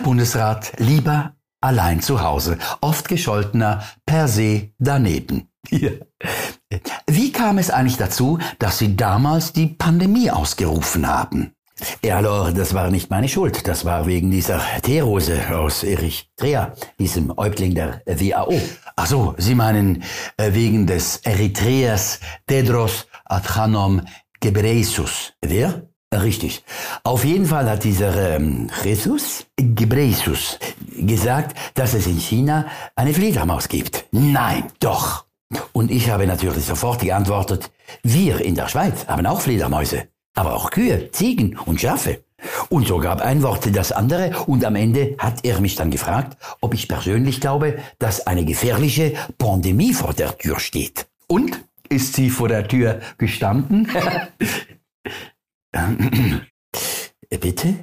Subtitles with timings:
[0.00, 5.50] Herr Bundesrat, lieber allein zu Hause, oft gescholtener per se daneben.
[7.06, 11.52] Wie kam es eigentlich dazu, dass Sie damals die Pandemie ausgerufen haben?
[12.02, 13.68] Ja, alors, das war nicht meine Schuld.
[13.68, 18.58] Das war wegen dieser Teerose aus Eritrea, diesem Häuptling der WAO.
[18.96, 20.02] Ach so, Sie meinen
[20.38, 24.00] äh, wegen des Eritreas Tedros Adhanom
[24.40, 25.34] Ghebreyesus.
[25.42, 25.89] Wer?
[26.12, 26.64] Richtig.
[27.04, 30.58] Auf jeden Fall hat dieser ähm, Jesus Gebreyesus
[30.96, 34.06] gesagt, dass es in China eine Fledermaus gibt.
[34.10, 35.24] Nein, doch.
[35.72, 37.70] Und ich habe natürlich sofort geantwortet,
[38.02, 42.24] wir in der Schweiz haben auch Fledermäuse, aber auch Kühe, Ziegen und Schafe.
[42.68, 46.36] Und so gab ein Wort das andere und am Ende hat er mich dann gefragt,
[46.60, 51.06] ob ich persönlich glaube, dass eine gefährliche Pandemie vor der Tür steht.
[51.28, 51.60] Und?
[51.88, 53.88] Ist sie vor der Tür gestanden?
[57.30, 57.74] Bitte?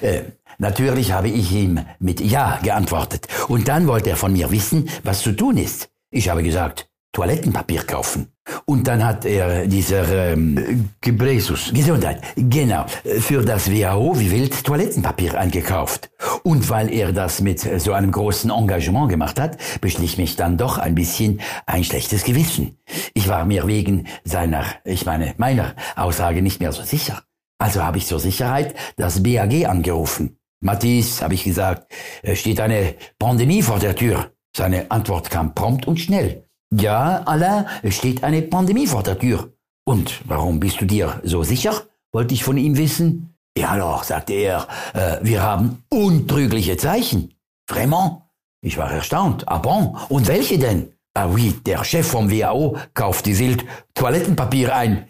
[0.00, 0.22] Äh,
[0.58, 3.26] natürlich habe ich ihm mit Ja geantwortet.
[3.48, 5.88] Und dann wollte er von mir wissen, was zu tun ist.
[6.10, 8.28] Ich habe gesagt, Toilettenpapier kaufen.
[8.66, 12.86] Und dann hat er dieser ähm, Gebresus, Gesundheit, genau,
[13.18, 16.10] für das WHO wie wild Toilettenpapier eingekauft.
[16.44, 20.78] Und weil er das mit so einem großen Engagement gemacht hat, beschlich mich dann doch
[20.78, 22.78] ein bisschen ein schlechtes Gewissen.
[23.14, 27.22] Ich war mir wegen seiner, ich meine, meiner Aussage nicht mehr so sicher.
[27.60, 30.38] Also habe ich zur Sicherheit das BAG angerufen.
[30.62, 31.92] Matthias, habe ich gesagt,
[32.34, 34.32] steht eine Pandemie vor der Tür.
[34.56, 36.44] Seine Antwort kam prompt und schnell.
[36.72, 39.52] Ja, Alain, es steht eine Pandemie vor der Tür.
[39.84, 41.82] Und warum bist du dir so sicher?
[42.12, 43.36] wollte ich von ihm wissen.
[43.56, 47.34] Ja, doch, sagte er, äh, wir haben untrügliche Zeichen.
[47.68, 48.22] Vraiment?
[48.62, 49.48] Ich war erstaunt.
[49.48, 49.96] Ah bon?
[50.08, 50.92] Und welche denn?
[51.14, 55.08] Ah oui, der Chef vom WHO kauft die wild Toilettenpapier ein.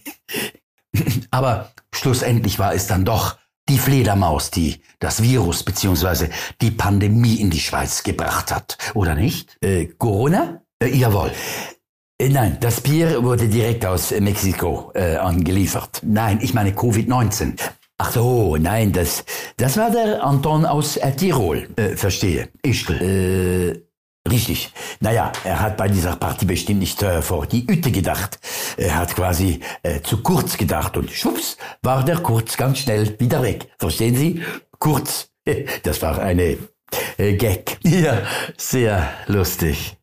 [1.30, 3.36] Aber schlussendlich war es dann doch
[3.68, 6.28] die Fledermaus, die das Virus bzw.
[6.60, 9.56] die Pandemie in die Schweiz gebracht hat, oder nicht?
[9.60, 10.62] Äh, Corona?
[10.82, 11.30] Äh, jawohl.
[12.20, 16.00] Äh, nein, das Bier wurde direkt aus Mexiko äh, angeliefert.
[16.02, 17.54] Nein, ich meine Covid-19.
[17.98, 19.24] Ach so, nein, das,
[19.56, 21.68] das war der Anton aus äh, Tirol.
[21.76, 22.48] Äh, verstehe.
[22.62, 23.86] Ischgl.
[24.28, 24.72] Richtig.
[25.00, 28.38] Naja, er hat bei dieser Party bestimmt nicht äh, vor die Hütte gedacht.
[28.76, 33.42] Er hat quasi äh, zu kurz gedacht und schwupps war der Kurz ganz schnell wieder
[33.42, 33.68] weg.
[33.78, 34.42] Verstehen Sie?
[34.78, 35.28] Kurz.
[35.82, 36.58] Das war eine
[37.16, 37.78] äh, Gag.
[37.84, 38.22] Ja,
[38.56, 39.96] sehr lustig.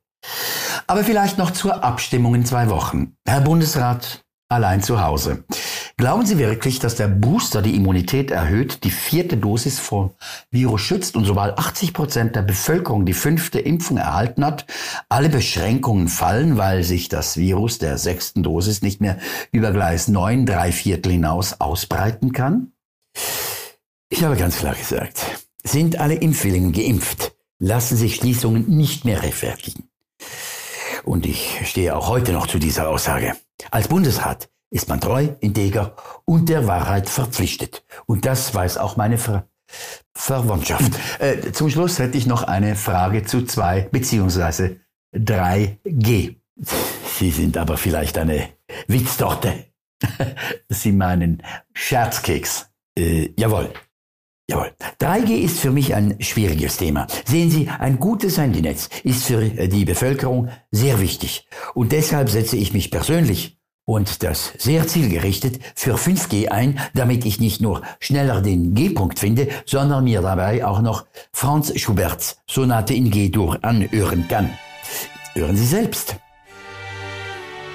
[0.87, 3.15] Aber vielleicht noch zur Abstimmung in zwei Wochen.
[3.25, 5.45] Herr Bundesrat, allein zu Hause.
[5.99, 10.13] Glauben Sie wirklich, dass der Booster die Immunität erhöht, die vierte Dosis vor
[10.51, 14.67] Virus schützt und sobald 80 Prozent der Bevölkerung die fünfte Impfung erhalten hat,
[15.09, 19.17] alle Beschränkungen fallen, weil sich das Virus der sechsten Dosis nicht mehr
[19.51, 22.73] über Gleis 9 drei Viertel hinaus ausbreiten kann?
[24.09, 25.25] Ich habe ganz klar gesagt,
[25.63, 29.89] sind alle Impfwilligen geimpft, lassen sich Schließungen nicht mehr rechtfertigen.
[31.05, 33.35] Und ich stehe auch heute noch zu dieser Aussage.
[33.71, 35.95] Als Bundesrat ist man treu, integer
[36.25, 37.83] und der Wahrheit verpflichtet.
[38.05, 39.47] Und das weiß auch meine Ver
[40.13, 40.93] Verwandtschaft.
[41.19, 44.77] Äh, zum Schluss hätte ich noch eine Frage zu zwei beziehungsweise
[45.13, 46.37] 3G.
[47.17, 48.49] Sie sind aber vielleicht eine
[48.87, 49.65] Witztorte.
[50.69, 52.69] Sie meinen Scherzkeks.
[52.97, 53.73] Äh, jawohl.
[54.49, 54.71] Jawohl.
[55.01, 57.05] 3G ist für mich ein schwieriges Thema.
[57.25, 61.47] Sehen Sie, ein gutes Handynetz ist für die Bevölkerung sehr wichtig.
[61.73, 63.56] Und deshalb setze ich mich persönlich
[63.87, 69.47] und das sehr zielgerichtet für 5G ein, damit ich nicht nur schneller den G-Punkt finde,
[69.65, 74.49] sondern mir dabei auch noch Franz Schuberts Sonate in G-Dur anhören kann.
[75.33, 76.17] Hören Sie selbst.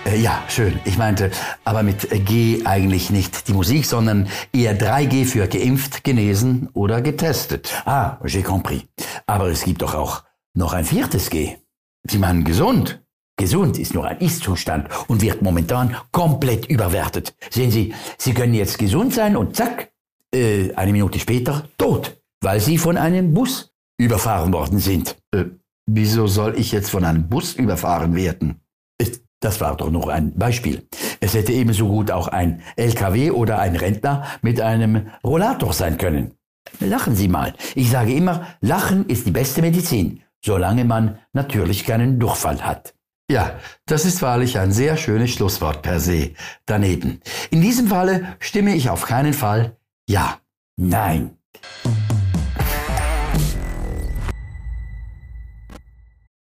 [0.05, 0.79] Äh, ja, schön.
[0.85, 1.31] Ich meinte
[1.65, 7.73] aber mit G eigentlich nicht die Musik, sondern eher 3G für geimpft, genesen oder getestet.
[7.87, 8.83] Ah, j'ai compris.
[9.27, 11.57] Aber es gibt doch auch noch ein viertes G.
[12.05, 13.02] Sie meinen gesund?
[13.37, 17.35] Gesund ist nur ein Ist-Zustand und wird momentan komplett überwertet.
[17.51, 19.91] Sehen Sie, Sie können jetzt gesund sein und zack,
[20.35, 25.17] äh, eine Minute später tot, weil Sie von einem Bus überfahren worden sind.
[25.33, 25.45] Äh,
[25.87, 28.61] wieso soll ich jetzt von einem Bus überfahren werden?
[28.99, 29.07] Äh,
[29.41, 30.87] das war doch nur ein Beispiel.
[31.21, 36.33] Es hätte ebenso gut auch ein LKW oder ein Rentner mit einem Rollator sein können.
[36.81, 37.55] Lachen Sie mal.
[37.75, 42.95] Ich sage immer, Lachen ist die beste Medizin, solange man natürlich keinen Durchfall hat.
[43.33, 46.33] Ja, das ist wahrlich ein sehr schönes Schlusswort per se
[46.67, 47.23] daneben.
[47.51, 50.39] In diesem Falle stimme ich auf keinen Fall Ja,
[50.77, 51.39] Nein.